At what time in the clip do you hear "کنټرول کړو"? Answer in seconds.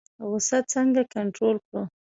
1.13-1.81